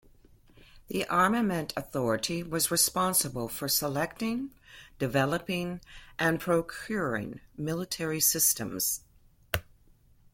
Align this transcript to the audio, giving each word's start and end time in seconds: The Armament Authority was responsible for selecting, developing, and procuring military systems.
The 0.87 1.05
Armament 1.09 1.73
Authority 1.77 2.41
was 2.41 2.71
responsible 2.71 3.47
for 3.47 3.67
selecting, 3.67 4.49
developing, 4.97 5.79
and 6.17 6.39
procuring 6.39 7.39
military 7.55 8.19
systems. 8.19 9.01